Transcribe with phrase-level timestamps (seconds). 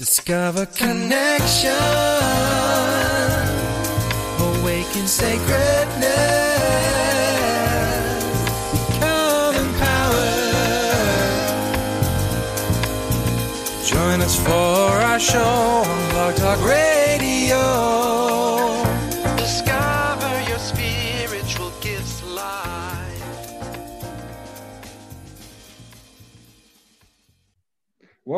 [0.00, 1.76] Discover connection.
[4.40, 6.06] Awaken sacredness.
[8.72, 10.70] Become empowered.
[13.84, 14.50] Join us for
[15.04, 17.99] our show on Blog Talk Radio.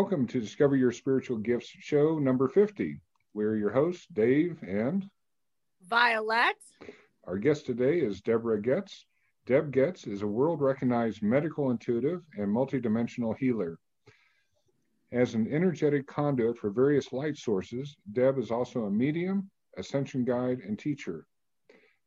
[0.02, 2.98] Welcome to Discover Your Spiritual Gifts show number 50.
[3.34, 5.08] We're your hosts, Dave, and
[5.88, 6.54] Vialet.
[7.24, 9.06] our guest today is Debrah Goetz.
[9.46, 13.78] Deb Goetz is a world recognized medical intuitive and multidimensional healer.
[15.12, 20.58] As an energetic conduit for various light sources, Deb is also a medium, ascension guide,
[20.66, 21.28] and teacher.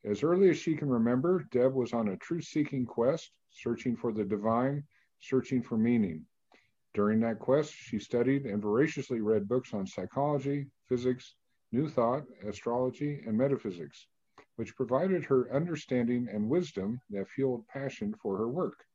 [0.03, 4.11] As early as she can remember, Deb was on a truth seeking quest, searching for
[4.11, 4.83] the divine,
[5.21, 6.25] searching for meaning.
[6.95, 11.35] During that quest, she studied and voraciously read books on psychology, physics,
[11.73, 14.07] new thought, astrology, and metaphysics,
[14.55, 18.85] which provided her understanding and wisdom that fueled passion for her work.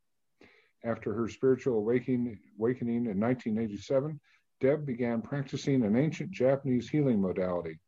[0.83, 4.19] After her spiritual awakening, awakening in 1987,
[4.61, 7.79] Deb began practicing an ancient Japanese healing modality.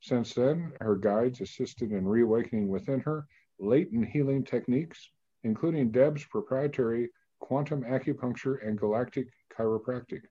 [0.00, 3.28] Since then, her guides assisted in reawakening within her
[3.60, 5.12] latent healing techniques,
[5.44, 7.10] including Deb's proprietary
[7.42, 10.22] quantum acupuncture and galactic chiropractic.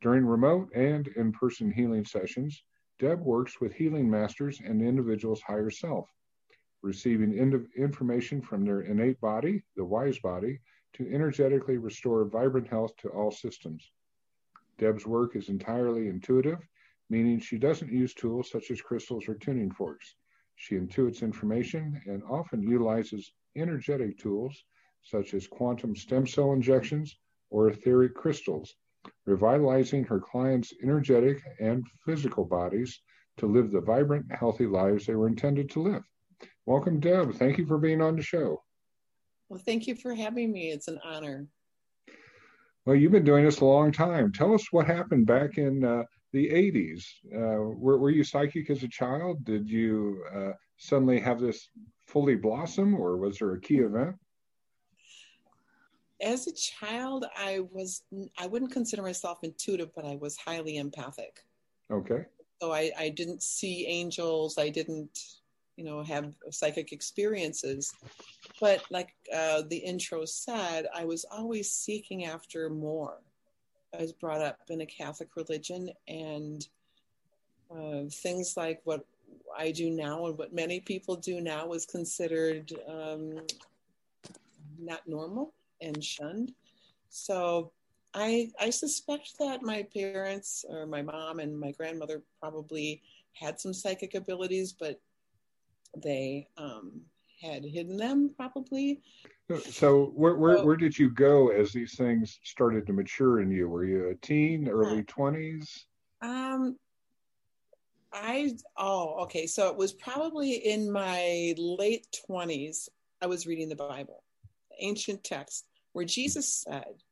[0.00, 2.64] During remote and in person healing sessions,
[2.98, 6.08] Deb works with healing masters and individual's higher self,
[6.82, 10.58] receiving ind- information from their innate body, the wise body,
[10.94, 13.92] to energetically restore vibrant health to all systems.
[14.78, 16.66] Deb's work is entirely intuitive,
[17.10, 20.16] meaning she doesn't use tools such as crystals or tuning forks.
[20.54, 24.64] She intuits information and often utilizes energetic tools
[25.06, 27.16] such as quantum stem cell injections
[27.50, 28.74] or etheric crystals,
[29.24, 33.00] revitalizing her clients' energetic and physical bodies
[33.36, 36.02] to live the vibrant, healthy lives they were intended to live.
[36.64, 37.34] Welcome, Deb.
[37.34, 38.62] Thank you for being on the show.
[39.48, 40.70] Well, thank you for having me.
[40.70, 41.46] It's an honor.
[42.84, 44.32] Well, you've been doing this a long time.
[44.32, 46.02] Tell us what happened back in uh,
[46.32, 47.04] the 80s.
[47.32, 49.44] Uh, were, were you psychic as a child?
[49.44, 51.68] Did you uh, suddenly have this
[52.08, 54.16] fully blossom, or was there a key event?
[56.20, 58.02] As a child, I was,
[58.38, 61.44] I wouldn't consider myself intuitive, but I was highly empathic.
[61.90, 62.24] Okay.
[62.60, 64.56] So I, I didn't see angels.
[64.56, 65.18] I didn't,
[65.76, 67.92] you know, have psychic experiences.
[68.60, 73.18] But like uh, the intro said, I was always seeking after more.
[73.94, 76.66] I was brought up in a Catholic religion, and
[77.70, 79.04] uh, things like what
[79.56, 83.40] I do now and what many people do now was considered um,
[84.78, 86.52] not normal and shunned.
[87.08, 87.72] So
[88.14, 93.74] I I suspect that my parents or my mom and my grandmother probably had some
[93.74, 95.00] psychic abilities, but
[96.02, 97.00] they um,
[97.40, 99.00] had hidden them probably.
[99.70, 103.50] So, where, where, So- where did you go as these things started to mature in
[103.50, 103.68] you?
[103.68, 105.84] Were you a teen, early 20s?
[106.22, 106.76] Um,
[108.12, 112.88] I oh okay, so it was probably in my late twenties.
[113.20, 114.22] I was reading the Bible,
[114.80, 117.02] ancient text, where Jesus said,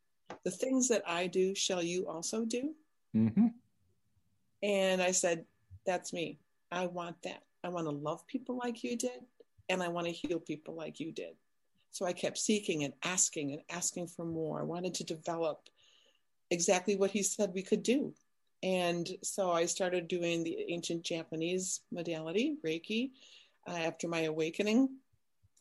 [0.45, 2.75] "The things that I do shall you also do."
[3.15, 3.49] Mm-hmm.
[4.65, 5.45] And I said,
[5.87, 6.39] That's me.
[6.73, 7.43] I want that.
[7.63, 9.21] I want to love people like you did,
[9.69, 11.35] and I want to heal people like you did.
[11.91, 14.61] So I kept seeking and asking and asking for more.
[14.61, 15.69] I wanted to develop
[16.51, 18.13] exactly what he said we could do.
[18.63, 23.11] And so I started doing the ancient Japanese modality, Reiki,
[23.69, 24.89] uh, after my awakening.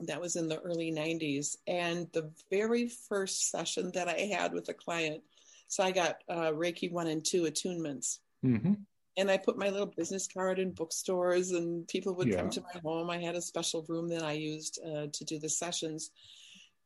[0.06, 1.58] That was in the early 90s.
[1.68, 5.22] And the very first session that I had with a client,
[5.68, 8.74] so I got uh, Reiki 1 and 2 attunements Mm-hmm.
[9.16, 12.42] and I put my little business card in bookstores, and people would Yeah.
[12.42, 13.10] come to my home.
[13.10, 16.12] I had a special room that I used uh, to do the sessions.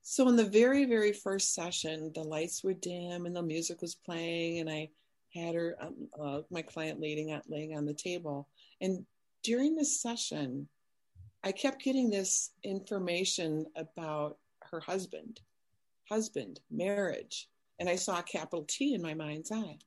[0.04, 3.96] So in the very, very first session, the lights were dim and the music was
[3.96, 4.90] playing, and I
[5.34, 8.48] had her, um, uh, my client, laying on, laying on the table.
[8.82, 9.06] And
[9.44, 10.68] during this session,
[11.44, 14.38] I kept getting this information about
[14.72, 15.42] her husband,
[16.10, 17.48] husband, marriage,
[17.80, 19.78] and I saw a capital T in my mind's eye.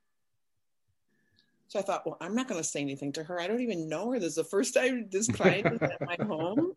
[1.69, 3.41] So I thought, well, I'm not going to say anything to her.
[3.41, 4.19] I don't even know her.
[4.19, 6.73] This is the first time this client is at my home.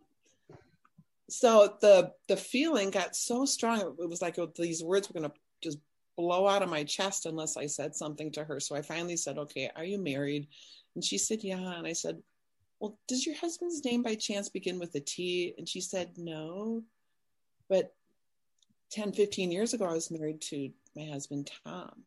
[1.29, 3.95] So the the feeling got so strong.
[3.99, 5.79] It was like oh, these words were going to just
[6.15, 8.59] blow out of my chest unless I said something to her.
[8.59, 10.47] So I finally said, "Okay, are you married?"
[10.93, 12.21] And she said, "Yeah." And I said,
[12.83, 15.55] "Well, does your husband's name by chance begin with a T?
[15.57, 16.83] And she said, "No."
[17.69, 17.95] But
[18.89, 22.03] 10, 15 years ago, I was married to my husband, Tom.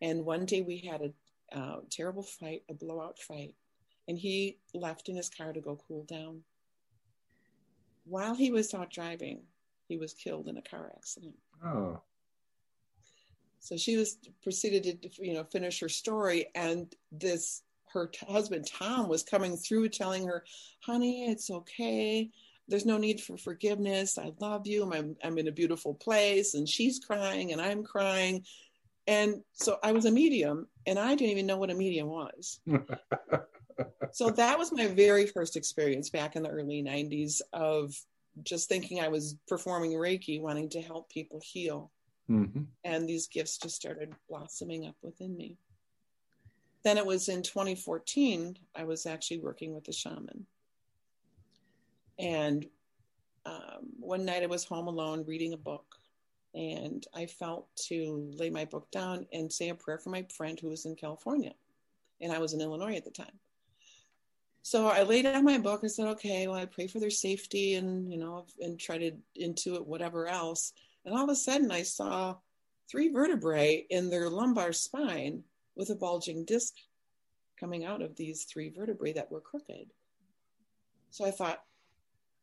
[0.00, 3.56] And one day we had a, a terrible fight, a blowout fight,
[4.06, 6.44] and he left in his car to go cool down.
[8.04, 9.42] While he was out driving,
[9.88, 11.34] he was killed in a car accident.
[11.64, 12.00] Oh.
[13.58, 18.66] So she was proceeded to, you know, finish her story, and this her t- husband
[18.66, 20.44] Tom was coming through, telling her,
[20.80, 22.30] "Honey, it's okay.
[22.68, 24.18] There's no need for forgiveness.
[24.18, 24.92] I love you.
[24.92, 28.44] I'm I'm in a beautiful place." And she's crying, and I'm crying,
[29.06, 32.60] and so I was a medium, and I didn't even know what a medium was.
[34.12, 37.94] so that was my very first experience back in the early 90s of
[38.42, 41.90] just thinking I was performing Reiki, wanting to help people heal.
[42.30, 42.62] Mm-hmm.
[42.84, 45.56] And these gifts just started blossoming up within me.
[46.84, 50.46] Then it was in 2014, I was actually working with a shaman.
[52.18, 52.66] And
[53.46, 55.96] um, one night I was home alone reading a book,
[56.54, 60.60] and I felt to lay my book down and say a prayer for my friend
[60.60, 61.54] who was in California.
[62.20, 63.38] And I was in Illinois at the time.
[64.62, 67.74] So I laid down my book and said, okay, well, I pray for their safety
[67.74, 70.72] and, you know, and try to intuit whatever else.
[71.04, 72.36] And all of a sudden, I saw
[72.88, 75.44] three vertebrae in their lumbar spine
[75.76, 76.74] with a bulging disc
[77.58, 79.90] coming out of these three vertebrae that were crooked.
[81.10, 81.62] So I thought,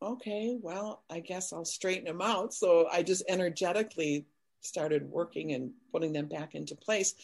[0.02, 2.54] okay, well, I guess I'll straighten them out.
[2.54, 4.26] So I just energetically
[4.62, 7.16] started working and putting them back into place.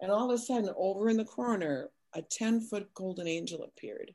[0.00, 4.12] And all of a sudden, over in the corner, a 10 foot golden angel appeared.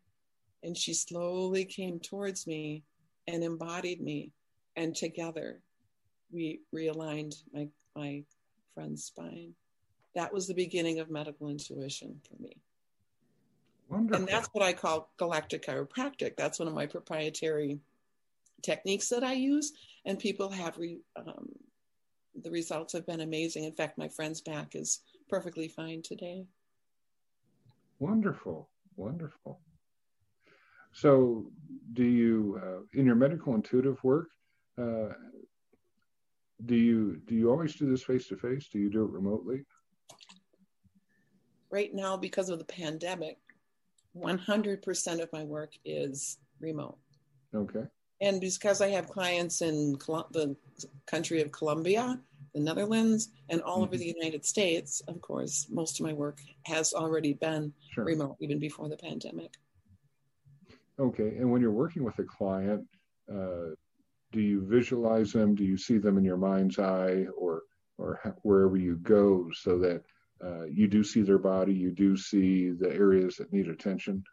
[0.64, 2.84] And she slowly came towards me
[3.28, 4.32] and embodied me.
[4.76, 5.62] And together,
[6.32, 8.24] we realigned my my
[8.74, 9.54] friend's spine.
[10.16, 12.58] That was the beginning of medical intuition for me.
[13.90, 14.20] Wonderful.
[14.20, 16.36] And that's what I call galactic chiropractic.
[16.38, 17.80] That's one of my proprietary
[18.62, 19.74] techniques that I use,
[20.06, 21.50] and people have re, um,
[22.42, 23.66] the results have been amazing.
[23.66, 26.46] In fact, my friend's back is perfectly fine today.
[28.00, 29.60] Wonderful, wonderful.
[30.94, 31.52] So,
[31.94, 34.30] do you, uh, in your medical intuitive work,
[34.78, 35.10] uh,
[36.66, 38.68] do you do you always do this face to face?
[38.72, 39.66] Do you do it remotely?
[41.72, 43.38] Right now, because of the pandemic,
[44.16, 46.98] 100% of my work is remote.
[47.56, 47.86] Okay.
[48.20, 50.56] And because I have clients in Col- the
[51.08, 52.20] country of Colombia,
[52.54, 54.00] the Netherlands, and all over Mhm.
[54.00, 58.04] the United States, of course, most of my work has already been Sure.
[58.04, 59.58] remote, even before the pandemic.
[61.00, 61.38] Okay.
[61.38, 62.88] And when you're working with a client,
[63.30, 63.70] uh,
[64.32, 65.56] do you visualize them?
[65.56, 67.64] Do you see them in your mind's eye, or
[67.98, 70.04] or wherever you go, so that
[70.44, 74.24] uh, you do see their body, you do see the areas that need attention?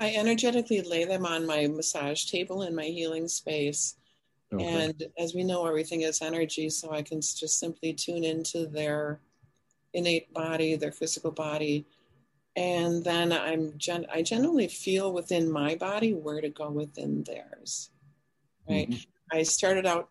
[0.00, 3.96] I energetically lay them on my massage table in my healing space.
[4.52, 4.64] Okay.
[4.64, 9.20] And as we know, everything is energy, so I can just simply tune into their
[9.94, 11.86] innate body, their physical body.
[12.54, 17.90] And then I'm gen- I generally feel within my body where to go within theirs.
[18.68, 18.90] Right.
[18.90, 19.06] Mhm.
[19.32, 20.10] I started out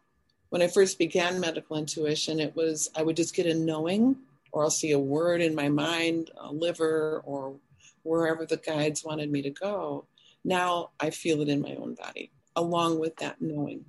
[0.50, 4.18] when I first began medical intuition, it was I would just get a knowing,
[4.52, 7.56] or I'll see a word in my mind, a liver, or
[8.04, 10.06] wherever the guides wanted me to go.
[10.44, 13.86] Now I feel it in my own body, along with that knowing.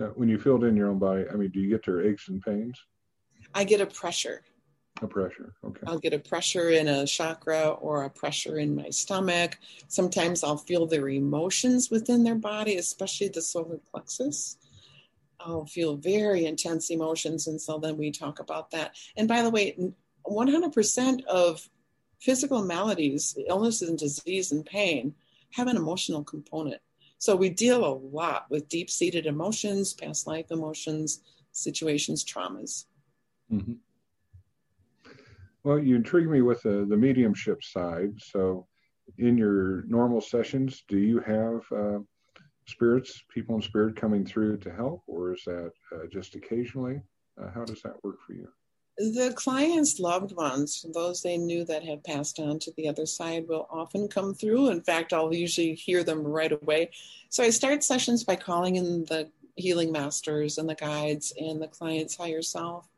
[0.00, 2.06] Uh, when you feel it in your own body, I mean, do you get their
[2.06, 2.80] aches and pains?
[3.54, 4.44] I get a pressure.
[5.02, 5.54] A pressure.
[5.64, 5.80] Okay.
[5.86, 9.58] I'll get a pressure in a chakra or a pressure in my stomach.
[9.88, 14.56] Sometimes I'll feel their emotions within their body, especially the solar plexus.
[15.40, 17.46] I'll feel very intense emotions.
[17.46, 18.96] And so then we talk about that.
[19.16, 19.76] And by the way,
[20.26, 21.68] 100% of
[22.20, 25.14] physical maladies, illnesses and disease and pain
[25.52, 26.80] have an emotional component.
[27.18, 31.20] So we deal a lot with deep seated emotions, past life emotions,
[31.52, 32.86] situations, traumas.
[33.48, 33.74] hmm
[35.64, 38.12] Well, you intrigue me with the, the mediumship side.
[38.18, 38.66] So,
[39.16, 41.98] in your normal sessions, do you have uh,
[42.68, 47.00] spirits, people in spirit coming through to help, or is that uh, just occasionally?
[47.40, 48.48] Uh, how does that work for you?
[48.98, 53.46] The client's loved ones, those they knew that had passed on to the other side,
[53.48, 54.70] will often come through.
[54.70, 56.90] In fact, I'll usually hear them right away.
[57.30, 61.68] So I start sessions by calling in the healing masters and the guides and the
[61.68, 62.88] client's higher self.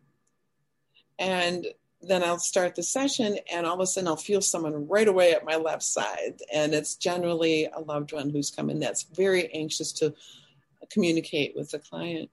[1.18, 1.66] And
[2.02, 5.32] then I'll start the session, and all of a sudden I'll feel someone right away
[5.32, 6.38] at my left side.
[6.52, 10.14] And it's generally a loved one who's come in that's very anxious to
[10.90, 12.30] communicate with the client.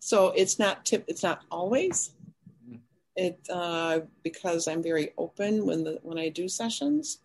[0.00, 2.10] So it's not tip, it's not always
[3.16, 7.20] it uh, because I'm very open when the when I do sessions.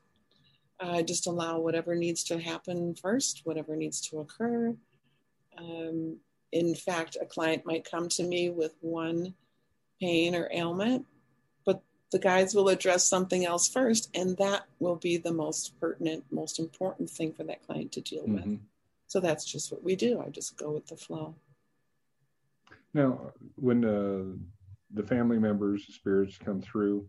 [0.79, 4.75] I just allow whatever needs to happen first, whatever needs to occur.
[5.57, 6.17] Um,
[6.53, 9.33] in fact, a client might come to me with one
[9.99, 11.05] pain or ailment,
[11.65, 16.23] but the guides will address something else first, and that will be the most pertinent,
[16.31, 18.33] most important thing for that client to deal Mhm.
[18.33, 18.59] with.
[19.07, 20.19] So that's just what we do.
[20.19, 21.35] I just go with the flow.
[22.93, 24.35] Now, when uh,
[24.91, 27.07] the family members, the spirits come through,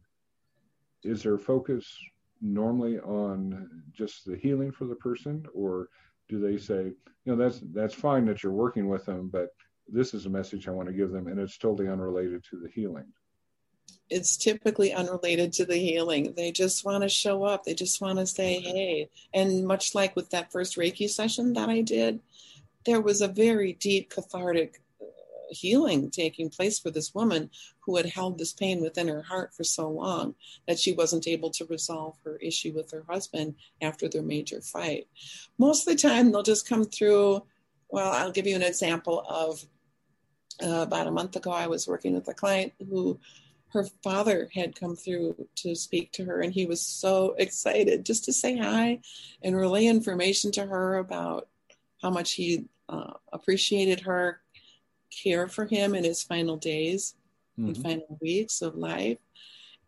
[1.02, 1.98] is their focus
[2.42, 5.88] normally on just the healing for the person, or
[6.28, 9.50] do they say, you know, that's that's fine that you're working with them, but
[9.92, 12.68] this is a message I want to give them, and it's totally unrelated to the
[12.68, 13.06] healing.
[14.08, 16.34] It's typically unrelated to the healing.
[16.36, 17.64] They just want to show up.
[17.64, 19.08] They just want to say, hey.
[19.32, 22.20] And much like with that first Reiki session that I did,
[22.86, 25.04] there was a very deep cathartic uh,
[25.50, 29.64] healing taking place for this woman who had held this pain within her heart for
[29.64, 30.34] so long
[30.66, 35.06] that she wasn't able to resolve her issue with her husband after their major fight.
[35.58, 37.44] Most of the time, they'll just come through.
[37.90, 39.64] Well, I'll give you an example of
[40.62, 43.18] uh, about a month ago, I was working with a client who
[43.68, 48.24] her father had come through to speak to her, and he was so excited just
[48.24, 49.00] to say hi
[49.42, 51.48] and relay information to her about
[52.02, 54.40] how much he uh, appreciated her
[55.22, 57.14] care for him in his final days
[57.56, 57.82] and Mhm.
[57.82, 59.18] final weeks of life.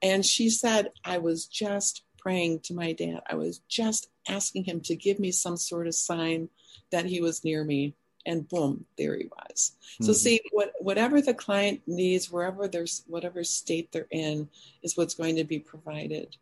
[0.01, 3.21] And she said, I was just praying to my dad.
[3.29, 6.49] I was just asking him to give me some sort of sign
[6.91, 7.95] that he was near me.
[8.25, 9.77] And boom, there he was.
[10.01, 10.15] So Mhm.
[10.15, 14.49] see, what whatever the client needs, wherever there's whatever state they're in,
[14.83, 16.37] is what's going to be provided.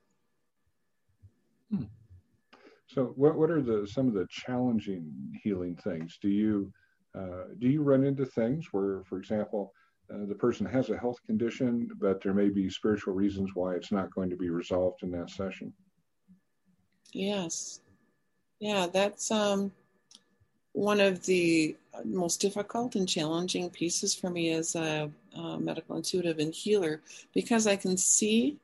[2.86, 6.18] So, what what are the some of the challenging healing things?
[6.20, 6.72] Do you
[7.16, 9.72] uh, do you run into things where, for example,
[10.12, 13.92] uh, the person has a health condition, but there may be spiritual reasons why it's
[13.92, 15.72] not going to be resolved in that session?
[17.12, 17.80] Yes.
[18.58, 19.72] Yeah, that's um,
[20.72, 26.38] one of the most difficult and challenging pieces for me as a, a medical intuitive
[26.38, 27.00] and healer
[27.34, 28.58] because I can see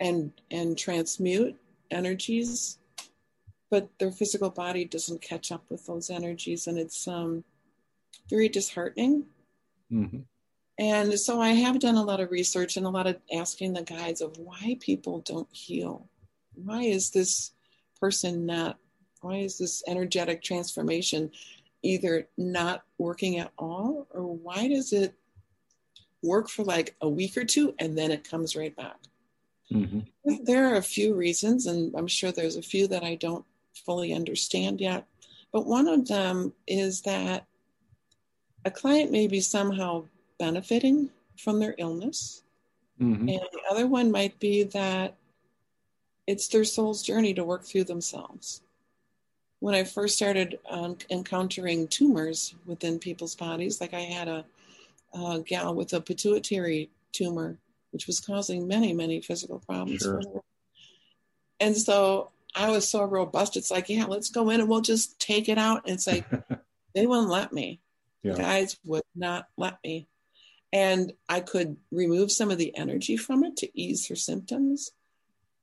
[0.00, 1.56] and and transmute
[1.90, 2.78] energies,
[3.70, 7.44] but their physical body doesn't catch up with those energies, and it's um,
[8.30, 9.26] very disheartening.
[9.90, 10.20] hmm
[10.78, 13.82] And so I have done a lot of research and a lot of asking the
[13.82, 16.08] guides of why people don't heal.
[16.54, 17.52] Why is this
[18.00, 18.78] person not,
[19.20, 21.30] why is this energetic transformation
[21.82, 25.14] either not working at all, or why does it
[26.22, 28.98] work for like a week or two and then it comes right back?
[29.70, 30.00] hmm
[30.44, 33.44] There are a few reasons, and I'm sure there's a few that I don't
[33.74, 35.06] fully understand yet.
[35.52, 37.46] But one of them is that
[38.64, 40.04] a client may be somehow
[40.38, 42.42] benefiting from their illness,
[42.98, 45.14] hmm and the other one might be that
[46.26, 48.60] it's their soul's journey to work through themselves.
[49.60, 54.44] When I first started um, encountering tumors within people's bodies, like I had a,
[55.14, 57.58] a gal with a pituitary tumor,
[57.90, 60.22] which was causing many, many physical problems Sure.
[60.22, 60.40] for her.
[61.60, 63.56] And so I was so robust.
[63.56, 65.82] It's like, yeah, let's go in and we'll just take it out.
[65.84, 66.24] And it's like,
[66.94, 67.80] they wouldn't let me.
[68.22, 68.34] Yeah.
[68.34, 70.08] Guys would not let me.
[70.72, 74.92] And I could remove some of the energy from it to ease her symptoms.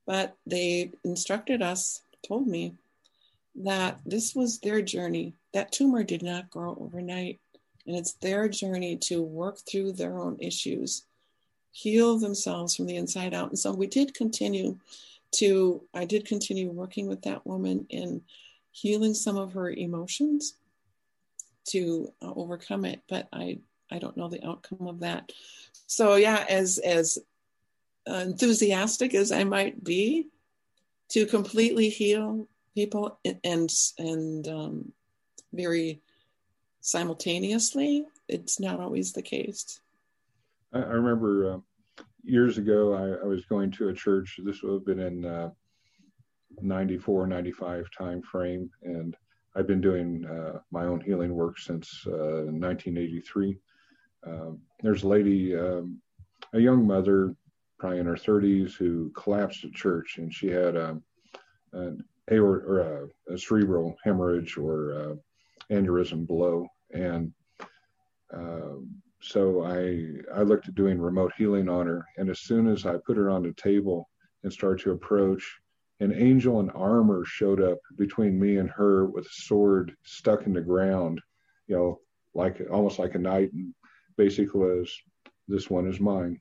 [0.05, 2.75] But they instructed us, told me
[3.63, 5.33] that this was their journey.
[5.53, 7.39] That tumor did not grow overnight.
[7.87, 11.05] And it's their journey to work through their own issues,
[11.71, 13.49] heal themselves from the inside out.
[13.49, 14.77] And so we did continue
[15.35, 18.21] to, I did continue working with that woman in
[18.71, 20.55] healing some of her emotions
[21.65, 23.01] to uh, overcome it.
[23.07, 23.59] But I,
[23.91, 25.31] I don't know the outcome of that.
[25.87, 27.19] So yeah, as as
[28.07, 30.27] enthusiastic as I might be
[31.09, 34.91] to completely heal people and and um,
[35.53, 36.01] very
[36.81, 39.79] simultaneously, it's not always the case.
[40.73, 41.57] I, I remember uh,
[42.23, 44.39] years ago, I, I was going to a church.
[44.43, 45.49] This would have been in uh,
[46.61, 48.69] 94, 95 time frame.
[48.83, 49.15] And
[49.55, 53.57] I've been doing uh, my own healing work since uh, 1983.
[54.27, 55.99] Um, there's a lady, um,
[56.53, 57.35] a young mother,
[57.79, 61.03] probably in her 30s, who collapsed at church, and she had um,
[61.73, 67.31] an or a, a cerebral hemorrhage or uh, aneurysm below, and
[68.33, 68.89] um,
[69.21, 72.97] so I I looked at doing remote healing on her, and as soon as I
[72.97, 74.09] put her on the table
[74.43, 75.59] and started to approach,
[75.99, 80.53] an angel in armor showed up between me and her with a sword stuck in
[80.53, 81.21] the ground,
[81.67, 81.99] you know,
[82.33, 83.73] like almost like a knight, and
[84.17, 84.95] basically was
[85.47, 86.39] this one is mine.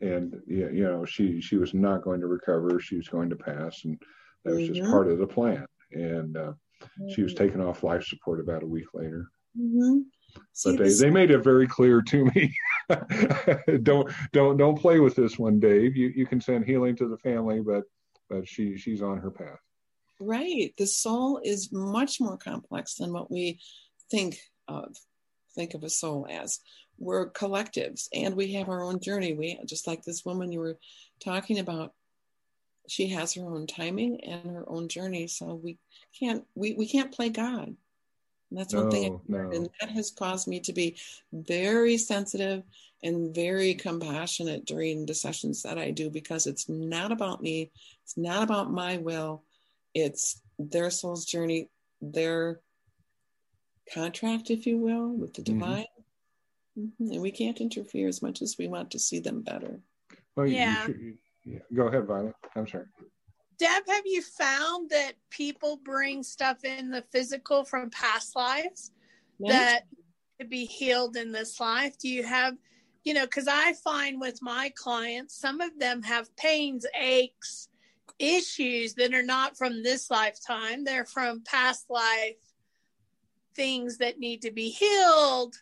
[0.00, 3.84] And you know, she she was not going to recover; she was going to pass,
[3.84, 3.98] and
[4.46, 4.90] that was just Mhm.
[4.90, 5.66] part of the plan.
[5.92, 6.52] And uh,
[7.08, 10.04] she was taken off life support about a week later Mhm.
[10.52, 12.54] See, but they, they made it very clear to me
[13.82, 15.96] don't don't don't play with this one, Dave.
[15.96, 17.84] You you can send healing to the family, but
[18.28, 19.58] but she she's on her path.
[20.20, 20.74] Right.
[20.76, 23.60] The soul is much more complex than what we
[24.10, 24.38] think
[24.68, 24.94] of
[25.54, 26.60] think of a soul as.
[26.98, 29.34] We're collectives and we have our own journey.
[29.34, 30.78] We just like this woman you were
[31.20, 31.92] talking about,
[32.88, 35.26] she has her own timing and her own journey.
[35.26, 35.78] So we
[36.18, 37.76] can't we, we can't play God.
[38.50, 39.50] And that's no, one thing no.
[39.50, 40.96] and that has caused me to be
[41.32, 42.62] very sensitive
[43.02, 47.70] and very compassionate during the sessions that I do because it's not about me.
[48.04, 49.42] It's not about my will.
[49.94, 51.68] It's their soul's journey,
[52.00, 52.60] their
[53.92, 55.44] contract, if you will, with the Mhm.
[55.44, 55.86] divine.
[56.78, 57.12] Mhm.
[57.12, 59.80] And we can't interfere as much as we want to see them better.
[60.34, 60.86] Well, you- you Yeah.
[60.86, 61.58] should- you- yeah.
[61.74, 62.34] Go ahead, Vialet.
[62.54, 62.84] I'm sorry.
[63.58, 68.92] Deb, have you found that people bring stuff in the physical from past lives
[69.40, 69.84] that
[70.38, 71.96] could be healed in this life?
[71.98, 72.54] Do you have,
[73.04, 77.68] you know, because I find with my clients, some of them have pains, aches,
[78.18, 80.84] issues that are not from this lifetime.
[80.84, 82.36] They're from past life
[83.54, 85.54] things that need to be healed,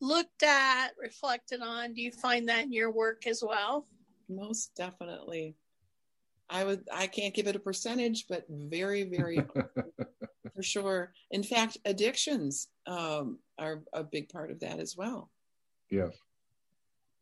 [0.00, 1.94] looked at, reflected on.
[1.94, 3.86] Do you find that in your work as well?
[4.30, 5.56] Most definitely.
[6.48, 9.38] I would I can't give it a percentage, but very, very
[10.54, 11.12] for sure.
[11.30, 15.30] In fact, addictions um, are a big part of that as well.
[15.90, 16.16] Yes.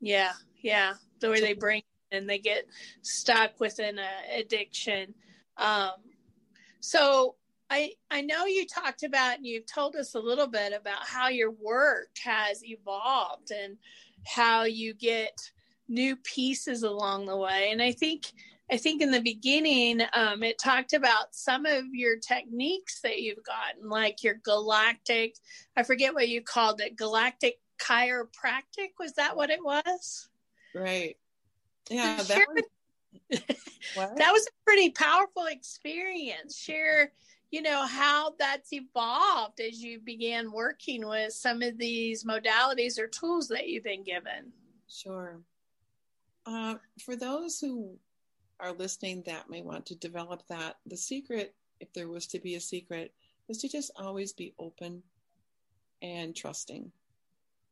[0.01, 0.95] Yeah, yeah.
[1.21, 2.67] The way they bring and they get
[3.03, 5.15] stuck within an addiction.
[5.57, 5.93] Um,
[6.81, 7.37] so
[7.71, 11.29] I I know you talked about and you've told us a little bit about how
[11.29, 13.77] your work has evolved and
[14.27, 15.51] how you get
[15.89, 17.71] new pieces along the way.
[17.73, 18.33] And I think
[18.71, 23.43] I think in the beginning, um, it talked about some of your techniques that you've
[23.43, 25.37] gotten, like your galactic,
[25.75, 28.91] I forget what you called it, galactic chiropractic.
[28.99, 30.29] Was that what it was?
[30.75, 31.17] Right.
[31.89, 33.41] Yeah, that Share was,
[33.97, 36.59] that was a pretty powerful experience.
[36.59, 37.13] Share,
[37.51, 43.07] you know, how that's evolved as you began working with some of these modalities or
[43.07, 44.53] tools that you've been given.
[44.89, 45.41] Sure.
[46.49, 47.95] Uh, for those who
[48.59, 52.55] are listening that may want to develop that, the secret, if there was to be
[52.55, 53.13] a secret,
[53.51, 55.03] is to just always be open
[56.01, 56.91] and trusting.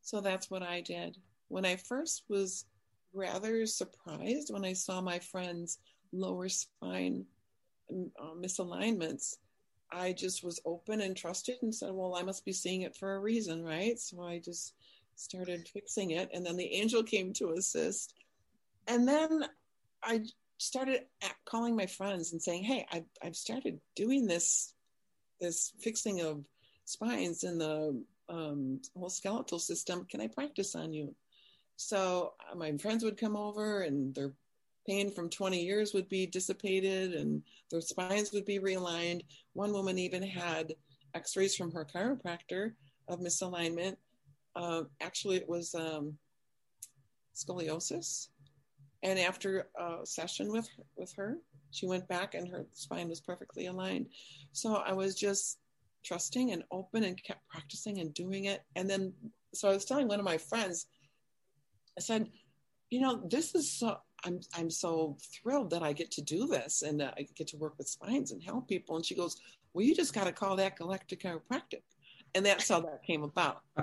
[0.03, 1.17] So that's what I did.
[1.49, 2.67] When I first was
[3.15, 5.79] rather surprised when I saw my friend's
[6.13, 7.25] lower spine
[7.91, 9.37] uh, misalignments,
[9.91, 13.15] I just was open and trusted and said, Well, I must be seeing it for
[13.15, 13.99] a reason, right?
[13.99, 14.75] So I just
[15.15, 16.29] started fixing it.
[16.35, 18.13] And then the angel came to assist.
[18.87, 19.45] And then
[20.03, 20.23] I
[20.59, 21.03] started
[21.45, 24.75] calling my friends and saying, Hey, I've, I've started doing this,
[25.41, 26.45] this fixing of
[26.85, 30.07] spines in the um, whole skeletal system.
[30.11, 31.15] Can I practice on you?
[31.77, 34.33] So uh, my friends would come over and their
[34.87, 39.23] pain from 20 years would be dissipated and their spines would be realigned.
[39.53, 40.75] One woman even had
[41.15, 42.73] x rays from her chiropractor
[43.09, 43.97] of misalignment.
[44.55, 46.17] Uh, actually, it was um,
[47.35, 48.29] scoliosis.
[49.07, 51.39] And after a session with her, with her,
[51.71, 54.09] she went back and her spine was perfectly aligned.
[54.51, 55.61] So I was just
[56.05, 58.65] trusting and open and kept practicing and doing it.
[58.75, 59.13] And then,
[59.55, 60.89] so I was telling one of my friends,
[61.97, 62.29] I said,
[62.91, 66.83] you know, this is so, I'm, I'm so thrilled that I get to do this
[66.83, 68.97] and uh, I get to work with spines and help people.
[68.97, 69.37] And she goes,
[69.73, 71.83] well, you just got to call that galactic chiropractic.
[72.35, 73.63] And that's how that came about.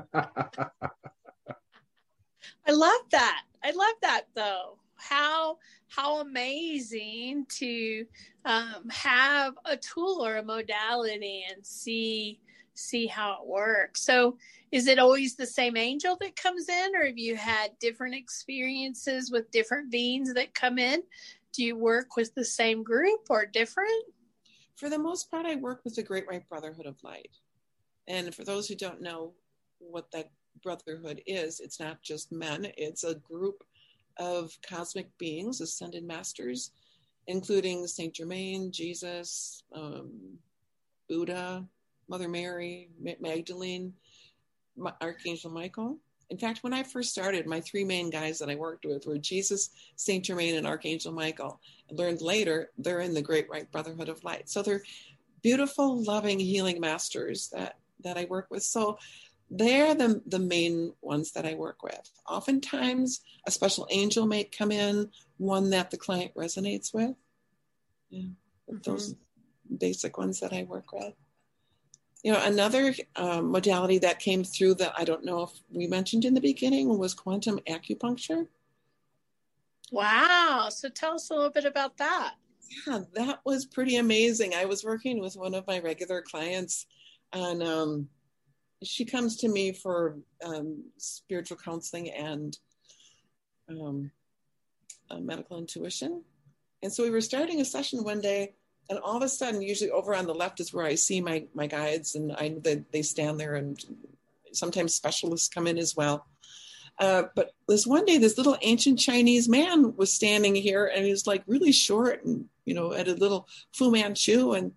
[2.67, 3.43] I love that.
[3.63, 4.79] I love that though.
[4.95, 8.05] How how amazing to
[8.45, 12.39] um, have a tool or a modality and see
[12.75, 14.03] see how it works.
[14.03, 14.37] So,
[14.71, 19.31] is it always the same angel that comes in, or have you had different experiences
[19.31, 21.03] with different beings that come in?
[21.53, 24.05] Do you work with the same group or different?
[24.75, 27.29] For the most part, I work with the Great White Brotherhood of Light.
[28.07, 29.33] And for those who don't know
[29.77, 30.31] what that
[30.63, 33.63] brotherhood is, it's not just men, it's a group
[34.17, 36.71] of cosmic beings, ascended masters,
[37.27, 40.11] including Saint Germain, Jesus, um,
[41.07, 41.65] Buddha,
[42.07, 43.93] Mother Mary, Magdalene,
[45.01, 45.97] Archangel Michael.
[46.29, 49.17] In fact, when I first started, my three main guys that I worked with were
[49.17, 51.59] Jesus, Saint Germain, and Archangel Michael.
[51.91, 54.49] I learned later they're in the Great White Brotherhood of Light.
[54.49, 54.83] So they're
[55.41, 58.63] beautiful, loving, healing masters that that I work with.
[58.63, 58.97] So
[59.49, 62.09] they're the, the main ones that I work with.
[62.27, 67.15] Oftentimes, a special angel may come in, one that the client resonates with.
[68.09, 68.29] Yeah,
[68.69, 68.77] mm-hmm.
[68.83, 69.15] those
[69.77, 71.13] basic ones that I work with.
[72.23, 76.23] you know, another um, modality that came through that I don't know if we mentioned
[76.25, 78.47] in the beginning was quantum acupuncture.
[79.91, 80.69] Wow.
[80.71, 82.35] So tell us a little bit about that.
[82.87, 84.55] Yeah, that was pretty amazing.
[84.55, 86.87] I was working with one of my regular clients,
[87.33, 88.09] and um,
[88.85, 92.57] she comes to me for um, spiritual counseling and
[93.69, 94.11] um,
[95.19, 96.23] medical intuition.
[96.81, 98.53] And so we were starting a session one day,
[98.89, 101.45] and all of a sudden, usually over on the left is where I see my
[101.53, 103.79] my guides, and I they, they stand there, and
[104.51, 106.25] sometimes specialists come in as well.
[106.99, 111.11] Uh, but this one day, this little ancient Chinese man was standing here, and he
[111.11, 114.73] was like really short, and you know, at a little Fu Manchu, and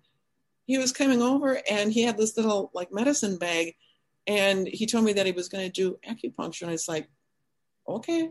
[0.65, 3.75] he was coming over, and he had this little like medicine bag,
[4.27, 7.07] and he told me that he was going to do acupuncture, and I was like,
[7.87, 8.29] okay.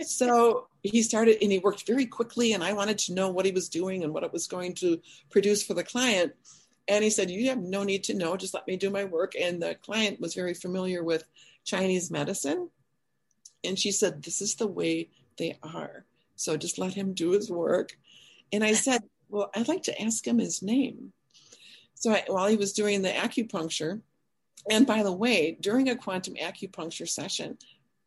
[0.00, 3.52] So he started, and he worked very quickly, and I wanted to know what he
[3.52, 6.32] was doing and what it was going to produce for the client.
[6.88, 9.34] And he said, You have no need to know, just let me do my work.
[9.38, 11.24] And the client was very familiar with
[11.64, 12.70] Chinese medicine.
[13.62, 16.04] And she said, This is the way they are.
[16.36, 17.96] So just let him do his work.
[18.52, 21.12] And I said, Well, I'd like to ask him his name.
[21.94, 24.00] So I, while he was doing the acupuncture,
[24.68, 27.56] and by the way, during a quantum acupuncture session,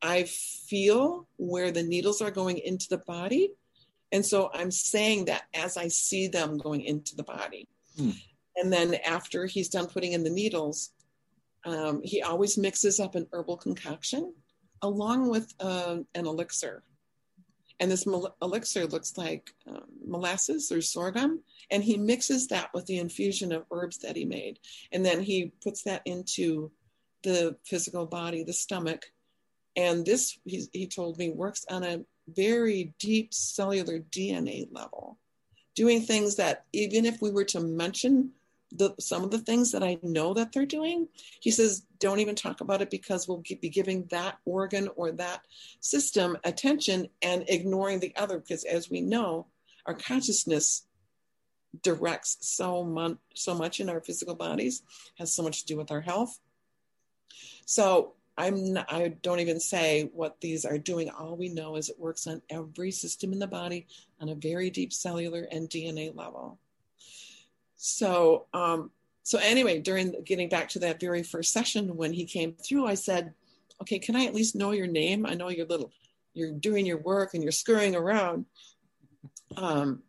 [0.02, 3.52] I feel where the needles are going into the body.
[4.12, 7.68] And so I'm saying that as I see them going into the body.
[7.98, 8.12] Hmm.
[8.56, 10.92] And then after he's done putting in the needles,
[11.66, 14.34] um, he always mixes up an herbal concoction
[14.82, 16.84] along with uh, an elixir.
[17.80, 18.08] And this
[18.42, 21.42] elixir looks like um, molasses or sorghum.
[21.72, 24.60] And he mixes that with the infusion of herbs that he made.
[24.92, 26.72] And then he puts that into
[27.24, 29.06] the physical body, the stomach.
[29.76, 35.18] And this, he, he told me, works on a very deep cellular DNA level,
[35.76, 38.32] doing things that even if we were to mention
[38.76, 41.08] the, some of the things that I know that they're doing,
[41.40, 45.42] he says, don't even talk about it because we'll be giving that organ or that
[45.80, 48.40] system attention and ignoring the other.
[48.40, 49.48] Because as we know,
[49.86, 50.86] our consciousness
[51.82, 54.84] directs so much, so much in our physical bodies,
[55.18, 56.40] has so much to do with our health.
[57.66, 61.10] So I'm not, I don't even say what these are doing.
[61.10, 63.88] All we know is it works on every system in the body
[64.20, 66.60] on a very deep cellular and DNA level.
[67.76, 68.92] So, um,
[69.24, 72.96] so anyway, during getting back to that very first session when he came through, I
[72.96, 73.34] said,
[73.82, 75.26] "Okay, can I at least know your name?
[75.26, 75.92] I know you're little,
[76.34, 78.46] you're doing your work and you're scurrying around."
[79.56, 80.04] Um,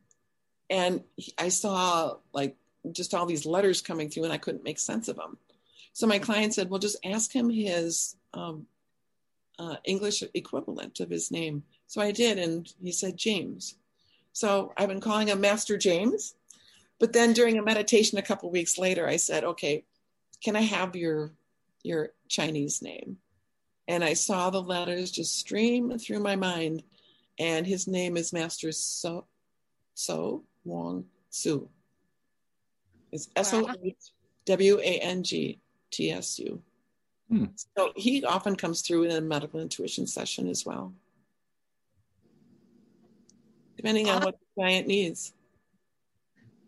[0.70, 2.56] and he, I saw like
[2.92, 5.38] just all these letters coming through, and I couldn't make sense of them.
[5.92, 8.66] So my client said, "Well, just ask him his um,
[9.58, 13.76] uh, English equivalent of his name." So I did, and he said James.
[14.32, 16.34] So I've been calling him Master James
[16.98, 19.84] but then during a meditation a couple weeks later, I said, okay,
[20.42, 21.32] can I have your
[21.82, 23.18] your Chinese name?
[23.86, 26.82] And I saw the letters just stream through my mind.
[27.38, 29.26] And his name is Master So
[29.94, 31.68] So Wong Su.
[33.12, 33.68] It's S O
[34.46, 36.62] W A N G T S U.
[37.28, 37.46] Hmm.
[37.76, 40.92] So he often comes through in a medical intuition session as well,
[43.76, 45.32] depending on what the client needs.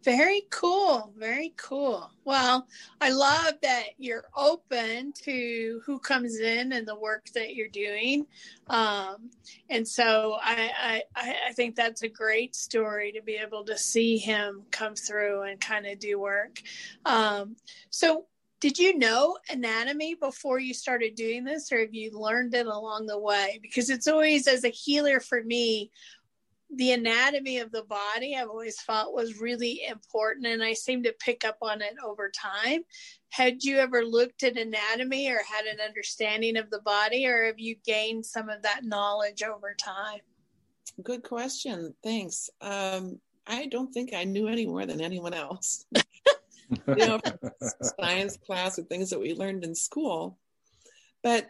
[0.07, 1.13] Very cool.
[1.19, 2.09] Very cool.
[2.25, 2.69] Well,
[3.01, 8.25] I love that you're open to who comes in and the work that you're doing.
[8.69, 9.33] Um,
[9.69, 14.17] and so I, I, I think that's a great story to be able to see
[14.17, 16.63] him come through and kind of do work.
[17.05, 17.57] Um,
[17.91, 18.27] so
[18.61, 23.07] did you know anatomy before you started doing this or have you learned it along
[23.07, 25.91] the way because it's always as a healer for me
[26.75, 31.15] the anatomy of the body I've always felt was really important and I seem to
[31.21, 32.83] pick up on it over time.
[33.31, 37.59] Had you ever looked at anatomy or had an understanding of the body or have
[37.59, 40.21] you gained some of that knowledge over time?
[41.03, 41.95] Good question.
[42.03, 42.51] Thanks.
[42.61, 45.87] Um, I don't think I knew any more than anyone else.
[46.89, 47.21] you know,
[48.01, 50.39] science class and things that we learned in school.
[51.23, 51.49] But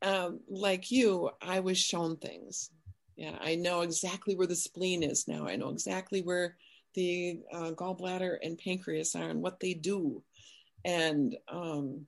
[0.00, 2.70] um, like you, I was shown things
[3.16, 5.46] yeah, I know exactly where the spleen is now.
[5.46, 6.56] I know exactly where
[6.94, 10.22] the uh, gallbladder and pancreas are and what they do.
[10.84, 12.06] And um,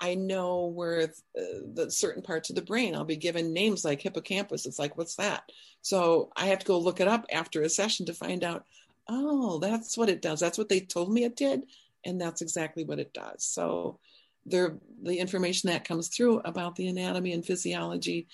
[0.00, 1.42] I know where uh,
[1.74, 4.66] the certain parts of the brain, I'll be given names like hippocampus.
[4.66, 5.44] It's like, what's that?
[5.80, 8.64] So I have to go look it up after a session to find out,
[9.08, 10.40] oh, that's what it does.
[10.40, 11.64] That's what they told me it did.
[12.04, 13.44] And that's exactly what it does.
[13.44, 13.98] So
[14.46, 18.26] the, the information that comes through about the anatomy and physiology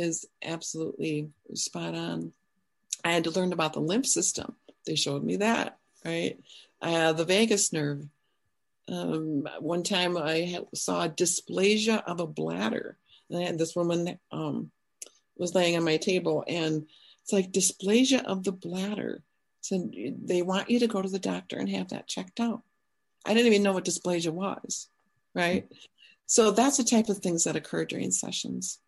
[0.00, 2.32] is absolutely spot on.
[3.04, 4.54] I had to learn about the lymph system.
[4.86, 6.38] They showed me that, right?
[6.80, 8.06] Uh, the vagus nerve.
[8.88, 12.98] Um, one time I saw dysplasia of a bladder.
[13.30, 14.70] And I had this woman um,
[15.36, 16.86] was laying on my table, and
[17.22, 19.22] it's like dysplasia of the bladder.
[19.60, 19.90] So
[20.22, 22.62] they want you to go to the doctor and have that checked out.
[23.24, 24.88] I didn't even know what dysplasia was,
[25.34, 25.66] right?
[26.26, 28.78] So that's the type of things that occur during sessions.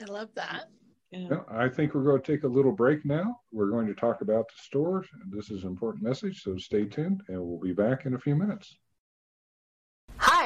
[0.00, 0.64] I love that.
[1.10, 1.28] Yeah.
[1.30, 3.40] Well, I think we're going to take a little break now.
[3.52, 5.04] We're going to talk about the store.
[5.30, 8.34] This is an important message, so stay tuned, and we'll be back in a few
[8.34, 8.76] minutes.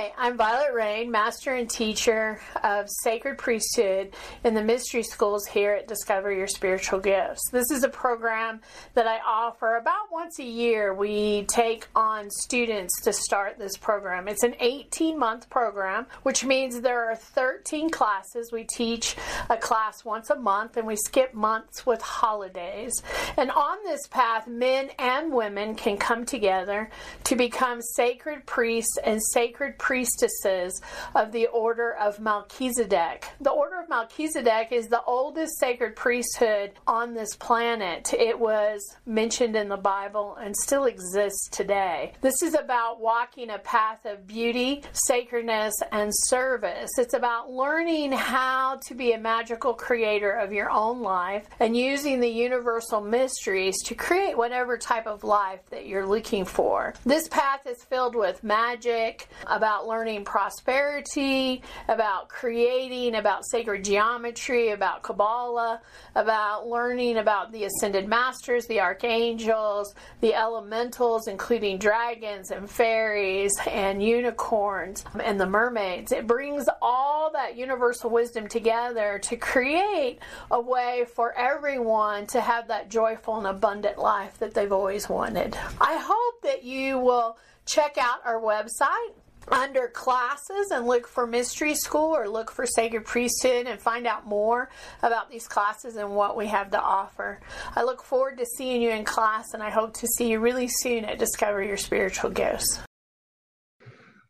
[0.00, 5.72] Hi, I'm Vialet Rain, Master and Teacher of Sacred Priesthood in the Mystery Schools here
[5.72, 7.50] at Discover Your Spiritual Gifts.
[7.52, 8.62] This is a program
[8.94, 10.94] that I offer about once a year.
[10.94, 14.26] We take on students to start this program.
[14.26, 18.50] It's an 18 month program, which means there are 13 classes.
[18.50, 19.16] We teach
[19.50, 23.02] a class once a month and we skip months with holidays.
[23.36, 26.88] And on this path, men and women can come together
[27.24, 30.81] to become sacred priests and sacred sacred priestesses
[31.16, 33.26] of the Order of Melchizedek.
[33.40, 38.14] The Order of Melchizedek is the oldest sacred priesthood on this planet.
[38.14, 42.12] It was mentioned in the Bible and still exists today.
[42.20, 46.90] This is about walking a path of beauty, sacredness, and service.
[46.96, 52.20] It's about learning how to be a magical creator of your own life and using
[52.20, 56.94] the universal mysteries to create whatever type of life that you're looking for.
[57.05, 65.02] This path is filled with magic, about learning prosperity, about creating, about sacred geometry, about
[65.02, 65.80] Kabbalah,
[66.14, 74.02] about learning about the ascended masters, the archangels, the elementals, including dragons and fairies and
[74.02, 76.12] unicorns and the mermaids.
[76.12, 80.18] It brings all that universal wisdom together to create
[80.50, 85.56] a way for everyone to have that joyful and abundant life that they've always wanted.
[85.80, 89.12] I hope that you will check out our website
[89.50, 94.26] under classes and look for mystery school or look for sacred priesthood and find out
[94.26, 94.70] more
[95.02, 97.40] about these classes and what we have to offer.
[97.74, 100.68] I look forward to seeing you in class and I hope to see you really
[100.68, 102.80] soon at Discover Your Spiritual Gifts.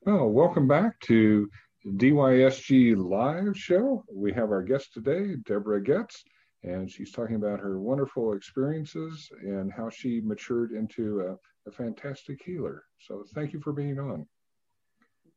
[0.03, 1.49] Well, welcome back to
[1.87, 4.05] DYSG Live Show.
[4.13, 6.25] We have our guest today, Debrah Goetz,
[6.63, 12.41] and she's talking about her wonderful experiences and how she matured into a, a fantastic
[12.45, 12.85] healer.
[13.01, 14.27] So, thank you for being on.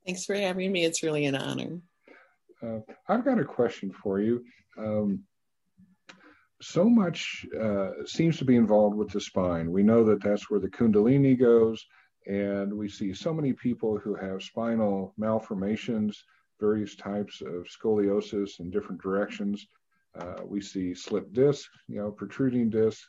[0.06, 0.84] Thanks for having me.
[0.84, 1.80] It's really an honor.
[2.62, 4.44] Uh, I've got a question for you.
[4.78, 5.24] Um,
[6.62, 9.72] so much uh, seems to be involved with the spine.
[9.72, 11.86] We know that that's where the Kundalini goes,
[12.26, 16.24] and we see so many people who have spinal malformations,
[16.60, 19.68] various types of scoliosis in different directions.
[20.18, 23.06] Uh, we see slip discs, you know, protruding discs.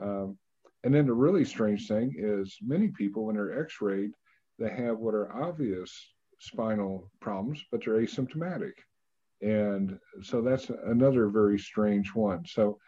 [0.00, 0.36] Um,
[0.84, 4.10] and then the really strange thing is many people, when they're x-rayed,
[4.58, 8.72] they have what are obvious spinal problems, but they're asymptomatic.
[9.42, 12.44] And so that's another very strange one.
[12.46, 12.78] So,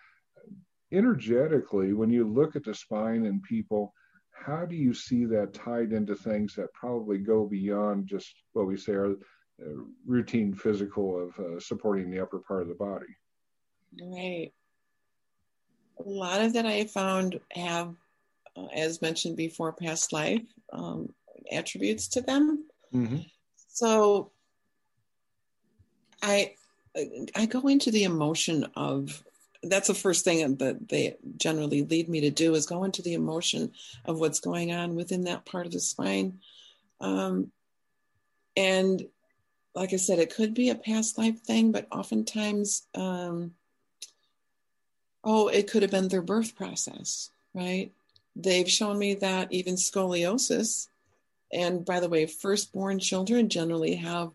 [0.90, 3.94] energetically, when you look at the spine in people,
[4.32, 8.76] how do you see that tied into things that probably go beyond just what we
[8.76, 13.06] say are uh, routine physical of uh, supporting the upper part of the body?
[14.02, 14.52] Right.
[16.04, 17.94] A lot of that I found have,
[18.56, 21.08] uh, as mentioned before, past life um,
[21.50, 22.66] attributes to them.
[22.92, 23.18] Mm-hmm.
[23.72, 24.30] So
[26.22, 26.54] I
[27.34, 29.24] I go into the emotion of
[29.62, 33.14] that's the first thing that they generally lead me to do is go into the
[33.14, 33.72] emotion
[34.04, 36.40] of what's going on within that part of the spine.
[37.00, 37.50] Um,
[38.56, 39.06] and
[39.74, 43.54] like I said, it could be a past life thing, but oftentimes, um,
[45.24, 47.92] oh, it could have been their birth process, right?
[48.34, 50.88] They've shown me that even scoliosis
[51.52, 54.30] and by the way, firstborn children generally have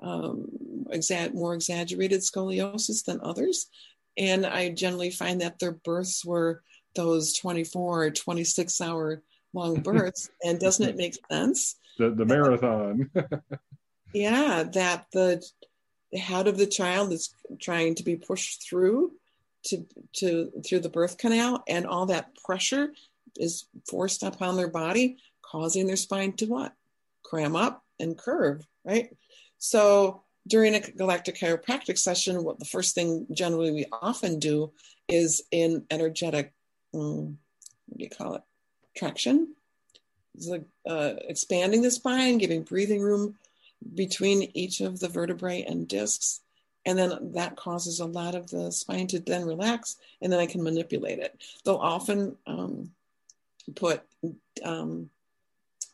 [0.00, 0.46] um,
[0.92, 3.68] exa- more exaggerated scoliosis than others.
[4.16, 6.62] And I generally find that their births were
[6.94, 9.22] those 24 or 26 hour
[9.54, 10.30] long births.
[10.44, 11.76] and doesn't it make sense?
[11.98, 13.10] The, the marathon.
[14.12, 15.44] yeah, that the,
[16.12, 19.12] the head of the child is trying to be pushed through
[19.64, 22.92] to, to through the birth canal and all that pressure
[23.36, 25.18] is forced upon their body
[25.50, 26.74] causing their spine to what?
[27.22, 29.14] Cram up and curve, right?
[29.58, 34.72] So during a galactic chiropractic session, what the first thing generally we often do
[35.08, 36.52] is in energetic,
[36.94, 37.38] um,
[37.86, 38.42] what do you call it?
[38.96, 39.54] Traction.
[40.46, 43.36] Like uh, expanding the spine, giving breathing room
[43.94, 46.40] between each of the vertebrae and discs.
[46.86, 50.46] And then that causes a lot of the spine to then relax, and then I
[50.46, 51.42] can manipulate it.
[51.64, 52.92] They'll often um,
[53.74, 54.02] put
[54.64, 55.10] um,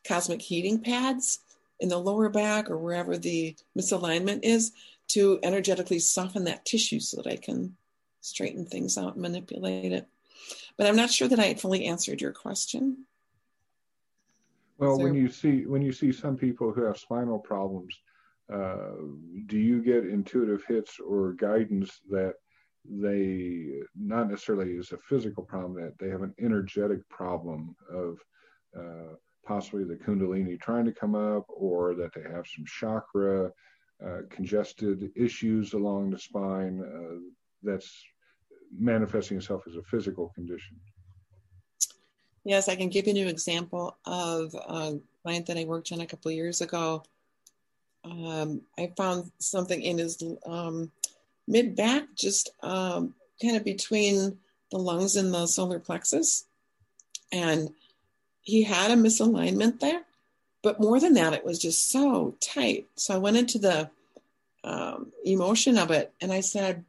[0.07, 1.40] cosmic heating pads
[1.81, 4.73] in the lower back or wherever the misalignment is
[5.09, 7.77] to energetically soften that tissue so that I can
[8.21, 10.07] straighten things out and manipulate it.
[10.77, 13.05] But I'm not sure that I fully answered your question.
[14.79, 15.07] Well, there...
[15.07, 17.95] when you see when you see some people who have spinal problems,
[18.53, 18.93] uh,
[19.47, 22.35] do you get intuitive hits or guidance that
[22.85, 28.19] they not necessarily is a physical problem that they have an energetic problem of
[28.77, 29.14] uh,
[29.45, 33.51] possibly the kundalini trying to come up or that they have some chakra
[34.05, 37.19] uh, congested issues along the spine uh,
[37.63, 38.05] that's
[38.77, 40.77] manifesting itself as a physical condition
[42.45, 46.07] yes i can give you an example of a client that i worked on a
[46.07, 47.03] couple of years ago
[48.05, 50.91] um, i found something in his um,
[51.47, 54.39] mid back, just um, kind of between
[54.71, 56.47] the lungs and the solar plexus.
[57.33, 57.71] And
[58.45, 60.03] he had a misalignment there.
[60.63, 62.87] But more than that, it was just so tight.
[62.97, 63.91] So I went into the
[64.63, 66.85] um, emotion of it and I said,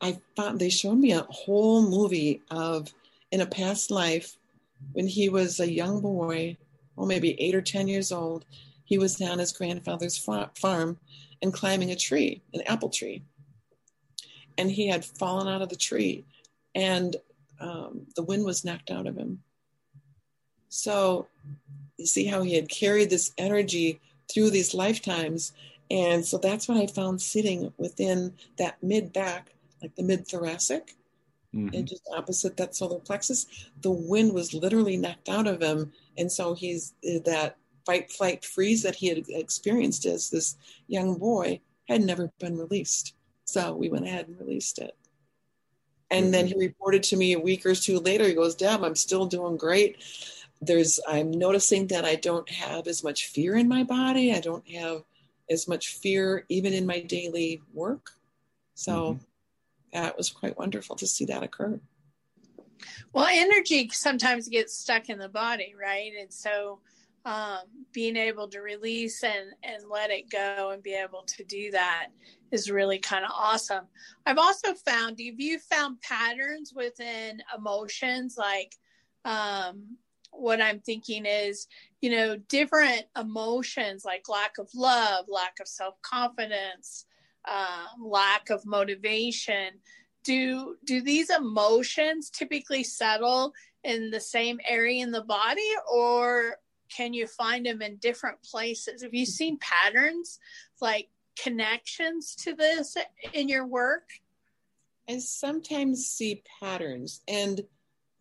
[0.00, 2.94] I found they showed me a whole movie of
[3.30, 4.36] in a past life
[4.92, 6.56] when he was a young boy,
[6.96, 8.46] well, maybe eight or 10 years old.
[8.84, 10.98] He was down his grandfather's farm
[11.42, 13.22] and climbing a tree, an apple tree.
[14.58, 16.24] And he had fallen out of the tree,
[16.74, 17.16] and
[17.60, 19.42] um, the wind was knocked out of him.
[20.70, 21.26] So
[21.98, 24.00] you see how he had carried this energy
[24.32, 25.52] through these lifetimes.
[25.90, 29.52] And so that's what I found sitting within that mid back,
[29.82, 30.94] like the mid thoracic,
[31.54, 31.74] mm-hmm.
[31.74, 33.46] and just opposite that solar plexus.
[33.82, 35.92] The wind was literally knocked out of him.
[36.16, 40.56] And so he's that fight, flight, freeze that he had experienced as this
[40.86, 43.14] young boy had never been released.
[43.44, 44.96] So we went ahead and released it.
[46.12, 46.60] And then he mm-hmm.
[46.60, 48.26] reported to me a week or two later.
[48.26, 49.96] He goes, Deb, I'm still doing great.
[50.60, 54.34] There's, I'm noticing that I don't have as much fear in my body.
[54.34, 55.02] I don't have
[55.50, 58.12] as much fear even in my daily work.
[58.74, 59.22] So mm-hmm.
[59.92, 61.80] that was quite wonderful to see that occur.
[63.12, 66.12] Well, energy sometimes gets stuck in the body, right?
[66.18, 66.80] And so
[67.24, 67.60] um,
[67.92, 72.08] being able to release and and let it go and be able to do that
[72.50, 73.84] is really kind of awesome.
[74.24, 78.74] I've also found have you found patterns within emotions like
[79.24, 79.98] um,
[80.32, 81.66] what I'm thinking is,
[82.00, 87.06] you know, different emotions like lack of love, lack of self confidence,
[87.48, 89.74] um, lack of motivation.
[90.24, 93.52] Do do these emotions typically settle
[93.84, 96.56] in the same area in the body, or
[96.94, 99.02] can you find them in different places?
[99.02, 100.38] Have you seen patterns
[100.80, 102.96] like connections to this
[103.32, 104.08] in your work?
[105.08, 107.22] I sometimes see patterns.
[107.26, 107.62] And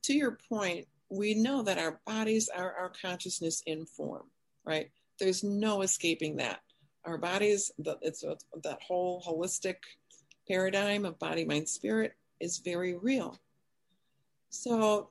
[0.04, 4.28] to your point, we know that our bodies are our consciousness in form,
[4.64, 4.92] right?
[5.20, 6.62] There's no escaping that.
[7.06, 9.78] Our bodies, it's a, that whole holistic
[10.48, 13.40] paradigm of body, mind, spirit is very real.
[14.50, 15.10] So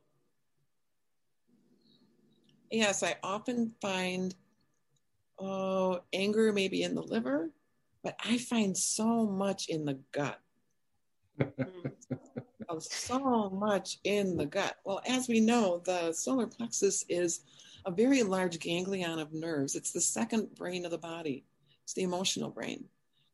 [2.71, 4.35] yes, I often find
[5.39, 7.51] oh, anger maybe in the liver,
[8.03, 10.41] but I find so much in the gut.
[12.69, 14.77] oh, so much in the gut.
[14.85, 17.41] Well, as we know, the solar plexus is
[17.87, 19.75] a very large ganglion of nerves.
[19.75, 21.45] It's the second brain of the body,
[21.83, 22.85] it's the emotional brain.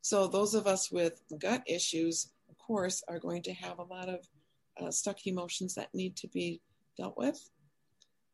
[0.03, 4.09] So, those of us with gut issues, of course, are going to have a lot
[4.09, 4.27] of
[4.81, 6.61] uh, stuck emotions that need to be
[6.97, 7.51] dealt with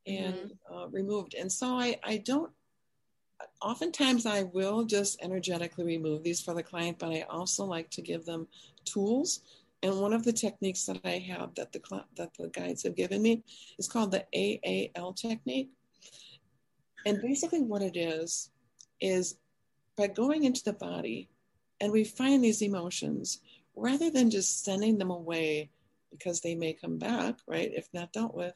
[0.06, 0.74] and mm-hmm.
[0.74, 1.34] uh, removed.
[1.34, 2.50] And so I, I don't,
[3.62, 8.02] oftentimes I will just energetically remove these for the client, but I also like to
[8.02, 8.46] give them
[8.84, 9.40] tools.
[9.82, 11.80] And one of the techniques that I have that the
[12.16, 13.44] that the guides have given me
[13.78, 15.70] is called the AAL technique.
[17.06, 18.50] And basically, what it is
[19.00, 19.36] is
[19.96, 21.28] by going into the body
[21.80, 23.40] and we find these emotions,
[23.74, 25.70] rather than just sending them away
[26.10, 27.70] because they may come back, right?
[27.74, 28.54] If not dealt with,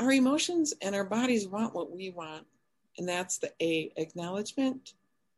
[0.00, 2.46] our emotions and our bodies want what we want,
[2.98, 4.94] and that's the A acknowledgement,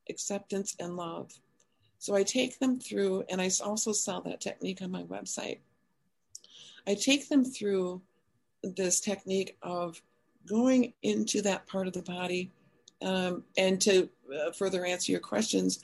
[0.09, 1.31] acceptance, and love.
[1.99, 5.59] So I take them through, and I also sell that technique on my website.
[6.87, 8.03] I take them through
[8.63, 10.01] this technique of
[10.47, 12.51] going into that part of the body.
[13.03, 15.83] Um, and to uh, further answer your questions,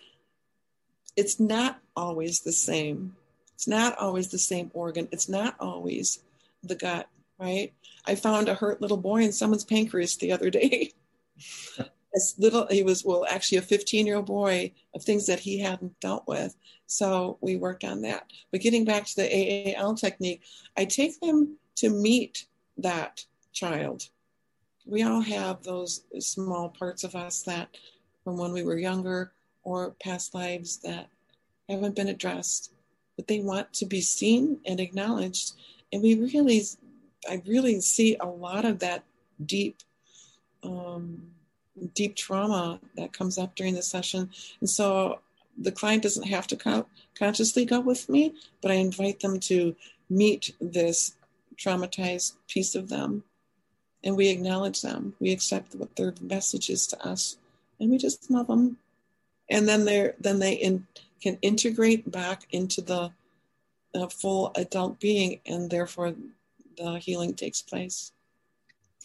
[1.16, 3.16] it's not always the same.
[3.54, 5.08] It's not always the same organ.
[5.12, 6.20] It's not always
[6.62, 7.08] the gut
[7.42, 7.72] right?
[8.06, 10.92] I found a hurt little boy in someone's pancreas the other day.
[12.14, 15.58] As little, he was, well, actually a 15 year old boy of things that he
[15.58, 16.54] hadn't dealt with.
[16.86, 18.30] So we worked on that.
[18.50, 20.42] But getting back to the AAL technique,
[20.76, 22.46] I take them to meet
[22.76, 24.08] that child
[24.86, 27.68] we all have those small parts of us that
[28.24, 29.32] from when we were younger
[29.64, 31.08] or past lives that
[31.68, 32.72] haven't been addressed,
[33.16, 35.52] but they want to be seen and acknowledged.
[35.92, 36.62] And we really,
[37.28, 39.04] I really see a lot of that
[39.44, 39.78] deep,
[40.64, 41.31] um,
[41.94, 44.30] deep trauma that comes up during the session.
[44.60, 45.20] And so
[45.58, 49.74] the client doesn't have to co- consciously go with me, but I invite them to
[50.08, 51.16] meet this
[51.56, 53.24] traumatized piece of them
[54.04, 55.14] and we acknowledge them.
[55.20, 57.36] We accept what their message is to us
[57.78, 58.78] and we just love them.
[59.50, 60.86] And then they're then they in,
[61.22, 63.12] can integrate back into the,
[64.10, 66.14] full adult being and therefore
[66.78, 68.12] the healing takes place.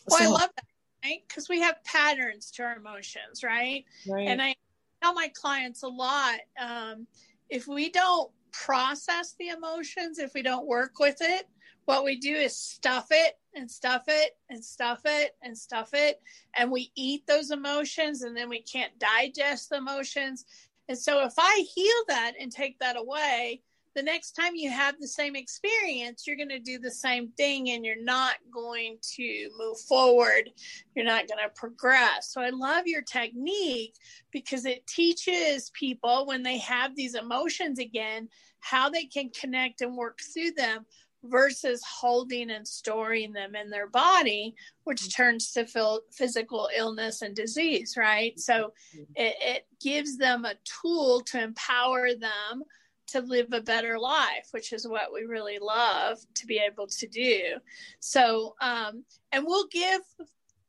[0.10, 0.66] Oh, well, so, I love that,
[1.04, 1.24] right?
[1.28, 3.86] Because we have patterns to our emotions, right?
[4.08, 4.28] right?
[4.28, 4.56] And I
[5.02, 7.08] tell my clients a lot um,
[7.50, 11.48] if we don't process the emotions, if we don't work with it,
[11.86, 16.22] what we do is stuff it and stuff it and stuff it and stuff it.
[16.56, 20.46] And we eat those emotions and then we can't digest the emotions.
[20.90, 23.62] And so if I heal that and take that away,
[23.98, 27.72] the next time you have the same experience, you're going to do the same thing
[27.72, 30.52] and you're not going to move forward.
[30.96, 32.32] You're not going to progress.
[32.32, 33.96] So I love your technique
[34.32, 38.30] because it teaches people when they have these emotions again
[38.60, 40.86] how they can connect and work through them
[41.24, 45.24] versus holding and storing them in their body, which mm-hmm.
[45.24, 45.66] turns to
[46.12, 48.40] physical illness and disease, right?
[48.40, 49.04] So mm-hmm.
[49.16, 52.64] it, it gives them a tool to empower them
[53.08, 57.08] to live a better life, which is what we really love to be able to
[57.08, 57.56] do.
[58.00, 60.02] So, um, and we'll give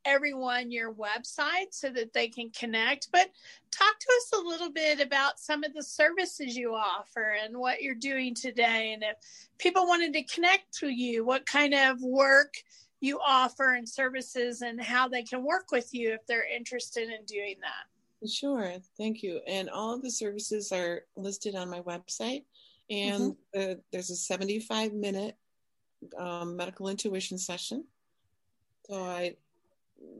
[0.04, 3.08] everyone your website so that they can connect.
[3.12, 3.30] But
[3.70, 7.82] talk to us a little bit about some of the services you offer and what
[7.82, 8.92] you're doing today.
[8.94, 9.16] And if
[9.58, 12.54] people wanted to connect to you, what kind of work
[13.00, 17.24] you offer and services and how they can work with you if they're interested in
[17.26, 17.97] doing that.
[18.26, 19.40] Sure, thank you.
[19.46, 22.44] And all of the services are listed on my website.
[22.90, 23.72] And mm-hmm.
[23.72, 25.36] uh, there's a 75 minute
[26.16, 27.84] um, medical intuition session.
[28.88, 29.36] So I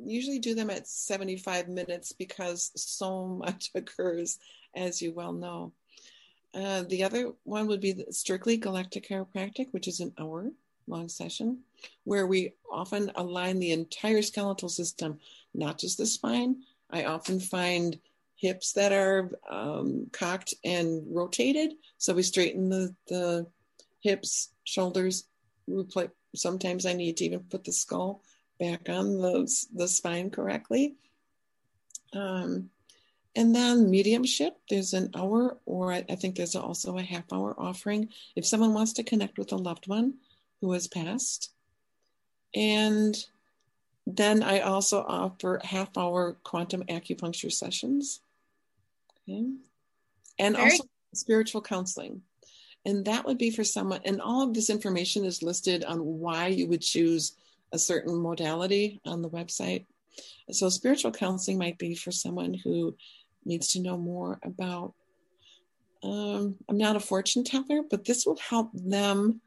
[0.04, 4.38] usually do them at 75 minutes because so much occurs,
[4.74, 5.72] as you well know.
[6.54, 10.50] Uh, the other one would be strictly galactic chiropractic, which is an hour
[10.86, 11.58] long session
[12.04, 15.18] where we often align the entire skeletal system,
[15.54, 16.62] not just the spine.
[16.90, 17.98] I often find
[18.36, 21.74] hips that are um, cocked and rotated.
[21.98, 23.46] So we straighten the, the
[24.00, 25.24] hips, shoulders.
[26.34, 28.22] Sometimes I need to even put the skull
[28.58, 30.94] back on the, the spine correctly.
[32.12, 32.70] Um,
[33.36, 37.54] and then mediumship, there's an hour, or I, I think there's also a half hour
[37.58, 40.14] offering if someone wants to connect with a loved one
[40.60, 41.52] who has passed.
[42.54, 43.16] And
[44.16, 48.20] then I also offer half hour quantum acupuncture sessions.
[49.28, 49.44] Okay.
[50.38, 50.84] And Very- also
[51.14, 52.22] spiritual counseling.
[52.86, 56.46] And that would be for someone, and all of this information is listed on why
[56.46, 57.36] you would choose
[57.72, 59.84] a certain modality on the website.
[60.50, 62.96] So, spiritual counseling might be for someone who
[63.44, 64.94] needs to know more about.
[66.02, 69.40] Um, I'm not a fortune teller, but this will help them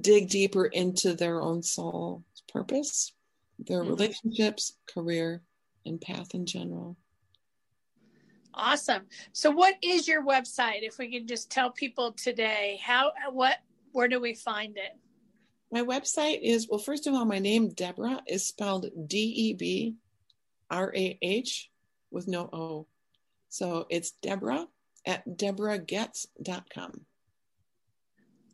[0.00, 3.13] dig deeper into their own soul purpose,
[3.58, 3.90] their mm-hmm.
[3.90, 5.42] relationships, career,
[5.86, 6.96] and path in general.
[8.54, 9.02] Awesome.
[9.32, 10.82] So, what is your website?
[10.82, 13.56] If we can just tell people today, how, what,
[13.92, 14.96] where do we find it?
[15.72, 19.96] My website is, well, first of all, my name, Debrah, is spelled D E B
[20.70, 21.70] R A H
[22.12, 22.86] with no O.
[23.48, 24.66] So it's Debrah
[25.04, 27.00] at debrahgoetz.com.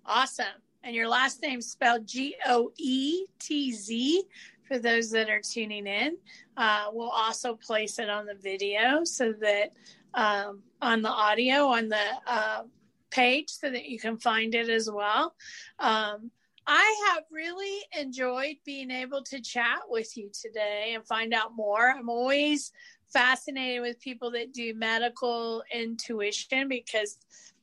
[0.06, 0.46] Awesome.
[0.82, 4.24] And your last name spelled G O E T Z
[4.70, 6.16] for those that are tuning in.
[6.56, 9.72] Uh, we'll also place it on the video so that
[10.14, 12.62] um, on the audio on the uh,
[13.10, 15.34] page so that you can find it as well.
[15.80, 16.30] Um,
[16.66, 21.90] I have really enjoyed being able to chat with you today and find out more.
[21.90, 22.70] I'm always
[23.12, 27.18] fascinated with people that do medical intuition because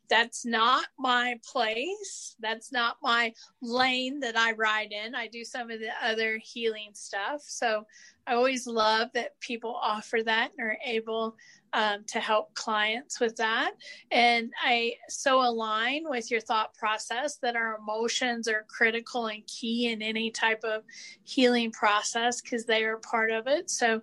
[0.10, 2.36] that's not my place.
[2.40, 5.16] That's not my lane that I ride in.
[5.16, 7.42] I do some of the other healing stuff.
[7.42, 7.86] So
[8.26, 11.36] I always love that people offer that and are able
[11.74, 13.72] um, to help clients with that.
[14.12, 19.92] And I so align with your thought process that our emotions are critical and key
[19.92, 20.84] in any type of
[21.24, 23.70] healing process because they are part of it.
[23.70, 24.02] So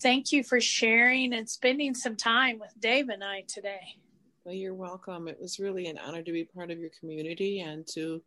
[0.00, 3.96] thank you for sharing and spending some time with Dave and I today.
[4.44, 5.26] Well, you're welcome.
[5.26, 8.22] It was really an honor to be part of your community and to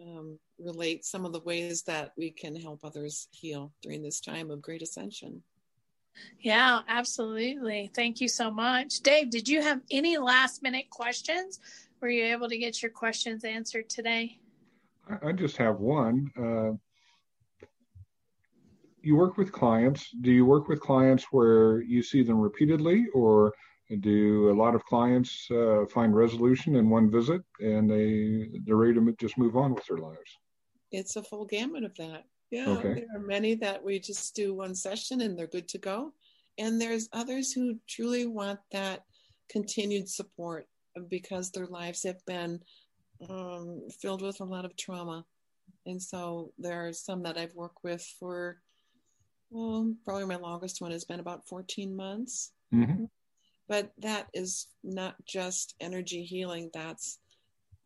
[0.00, 4.52] um, relate some of the ways that we can help others heal during this time
[4.52, 5.42] of great ascension.
[6.38, 7.90] Yeah, absolutely.
[7.96, 9.00] Thank you so much.
[9.00, 11.58] Dave, did you have any last minute questions?
[12.00, 14.38] Were you able to get your questions answered today?
[15.20, 16.30] I just have one.
[16.38, 17.66] Uh,
[19.02, 20.10] you work with clients.
[20.20, 23.52] Do you work with clients where you see them repeatedly, or
[23.98, 28.94] do a lot of clients uh, find resolution in one visit and they they're ready
[28.94, 30.38] to just move on with their lives?
[30.92, 32.24] It's a full gamut of that.
[32.50, 32.94] Yeah, Okay.
[32.94, 36.12] there are many that we just do one session and they're good to go,
[36.58, 39.04] and there's others who truly want that
[39.48, 40.66] continued support
[41.08, 42.60] because their lives have been
[43.28, 45.24] um, filled with a lot of trauma,
[45.86, 48.60] and so there are some that I've worked with for.
[49.52, 52.52] Well, probably my longest one has been about 14 months.
[52.72, 53.04] hmm
[53.70, 57.20] but that is not just energy healing that's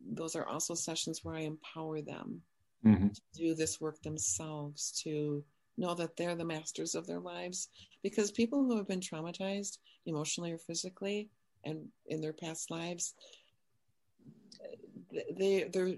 [0.00, 2.42] those are also sessions where i empower them
[2.82, 5.44] hmm to do this work themselves to
[5.76, 7.68] know that they're the masters of their lives.
[8.02, 11.30] Because people who have been traumatized emotionally or physically
[11.64, 13.14] and in their past lives
[15.38, 15.94] they their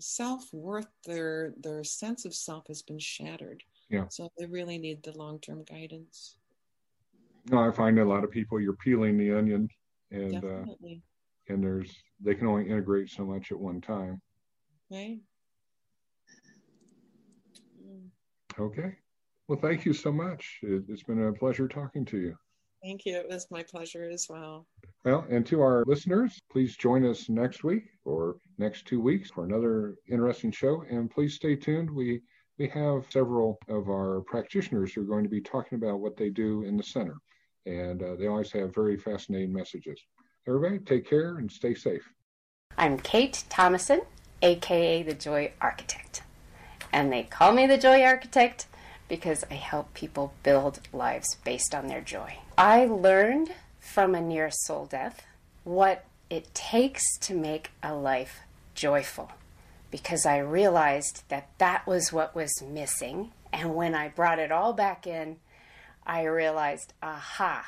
[0.00, 3.62] self-worth their their sense of self has been shattered.
[3.90, 4.08] Yeah.
[4.08, 6.38] so they really need the long-term guidance
[7.50, 9.68] No, I find a lot of people you're peeling the onion,
[10.10, 10.64] and uh,
[11.48, 14.20] and there's they can only integrate so much at one time.
[14.90, 15.18] right
[17.84, 18.08] Mm.
[18.58, 18.96] Okay.
[19.48, 20.58] Well, thank you so much.
[20.62, 22.36] It, it's been a pleasure talking to you.
[22.82, 23.16] Thank you.
[23.16, 24.66] It was my pleasure as well.
[25.04, 29.44] Well, and to our listeners, please join us next week or next two weeks for
[29.44, 30.84] another interesting show.
[30.90, 31.90] And please stay tuned.
[31.90, 32.20] We
[32.58, 36.30] we have several of our practitioners who are going to be talking about what they
[36.30, 37.16] do in the center,
[37.66, 39.98] and uh, they always have very fascinating messages.
[40.46, 42.08] Everybody, take care and stay safe.
[42.76, 44.02] I'm Kate Thomason,
[44.42, 46.22] aka the Joy Architect.
[46.92, 48.66] And they call me the Joy Architect
[49.08, 52.38] because I help people build lives based on their joy.
[52.56, 55.24] I learned from a near soul death
[55.64, 58.40] what it takes to make a life
[58.74, 59.30] joyful
[59.90, 63.32] because I realized that that was what was missing.
[63.52, 65.36] And when I brought it all back in,
[66.06, 67.66] I realized, aha,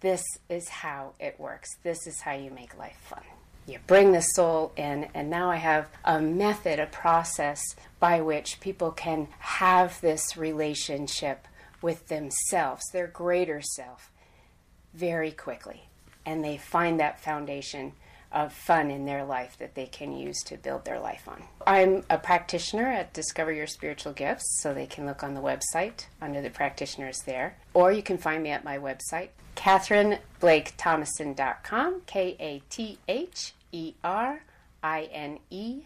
[0.00, 1.70] this is how it works.
[1.82, 3.22] This is how you make life fun.
[3.66, 7.62] You bring the soul in, and now I have a method, a process
[7.98, 11.48] by which people can have this relationship
[11.80, 14.10] with themselves, their greater self,
[14.92, 15.88] very quickly.
[16.26, 17.92] And they find that foundation
[18.34, 21.42] of fun in their life that they can use to build their life on.
[21.66, 26.06] I'm a practitioner at Discover Your Spiritual Gifts, so they can look on the website
[26.20, 27.56] under the practitioners there.
[27.72, 34.42] Or you can find me at my website, KatherineBlakeThomason.com, K A T H E R
[34.82, 35.82] I N E,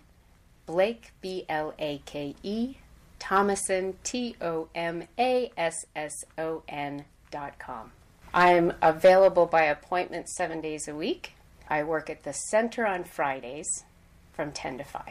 [0.67, 2.77] Blake, B L A K E,
[3.19, 7.93] Thomason, T O M A S S O N dot com.
[8.33, 11.33] I'm available by appointment seven days a week.
[11.69, 13.85] I work at the center on Fridays
[14.33, 15.03] from 10 to 5.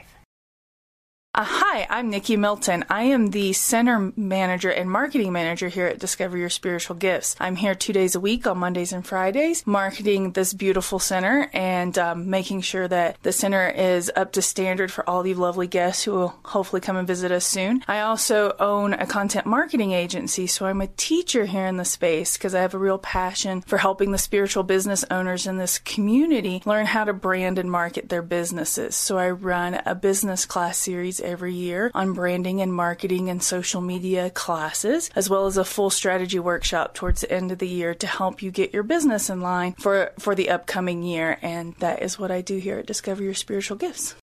[1.37, 2.83] Uh, hi, I'm Nikki Milton.
[2.89, 7.35] I am the center manager and marketing manager here at Discover Your Spiritual Gifts.
[7.39, 11.95] I'm here two days a week on Mondays and Fridays, marketing this beautiful center and
[11.99, 16.03] um, making sure that the center is up to standard for all you lovely guests
[16.03, 17.83] who will hopefully come and visit us soon.
[17.87, 22.35] I also own a content marketing agency, so I'm a teacher here in the space
[22.35, 26.63] because I have a real passion for helping the spiritual business owners in this community
[26.65, 28.95] learn how to brand and market their businesses.
[28.95, 33.81] So I run a business class series every year on branding and marketing and social
[33.81, 37.93] media classes, as well as a full strategy workshop towards the end of the year
[37.93, 41.37] to help you get your business in line for, for the upcoming year.
[41.41, 44.15] And that is what I do here at Discover Your Spiritual Gifts.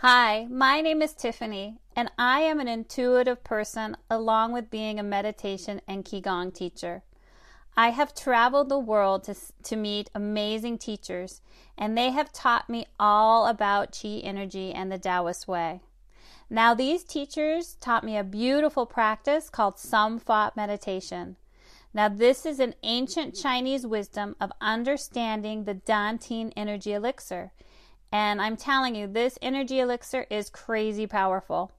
[0.00, 5.02] Hi, my name is Tiffany, and I am an intuitive person along with being a
[5.02, 7.02] meditation and Qigong teacher.
[7.78, 11.42] I have traveled the world to, to meet amazing teachers,
[11.76, 15.82] and they have taught me all about Qi energy and the Taoist way.
[16.50, 21.36] Now, these teachers taught me a beautiful practice called Samphot meditation.
[21.94, 27.52] Now, this is an ancient Chinese wisdom of understanding the Dantian energy elixir.
[28.10, 31.70] And I'm telling you, this energy elixir is crazy powerful.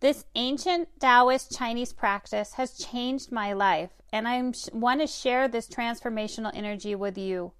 [0.00, 5.68] This ancient Taoist Chinese practice has changed my life, and I want to share this
[5.68, 7.52] transformational energy with you.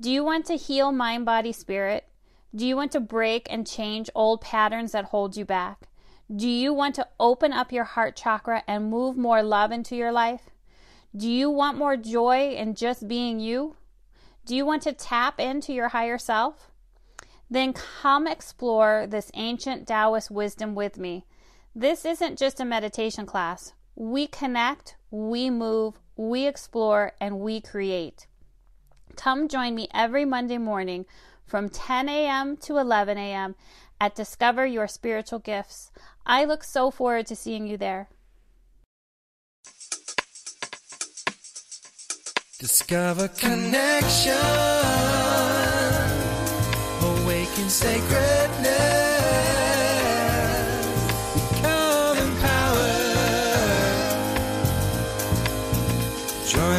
[0.00, 2.08] Do you want to heal mind, body, spirit?
[2.54, 5.88] Do you want to break and change old patterns that hold you back?
[6.34, 10.10] Do you want to open up your heart chakra and move more love into your
[10.10, 10.50] life?
[11.16, 13.76] Do you want more joy in just being you?
[14.44, 16.72] Do you want to tap into your higher self?
[17.52, 21.26] then come explore this ancient Taoist wisdom with me.
[21.74, 23.72] This isn't just a meditation class.
[23.94, 28.26] We connect, we move, we explore, and we create.
[29.16, 31.06] Come join me every Monday morning
[31.46, 32.58] from 10 a.m.
[32.58, 33.54] to 11 a.m.
[33.98, 35.90] at Discover Your Spiritual Gifts.
[36.26, 38.10] I look so forward to seeing you there.
[42.58, 44.36] Discover connection.
[47.02, 48.71] Awaken sacredness.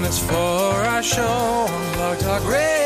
[0.04, 2.83] Us for our show on Blog Talk Radio.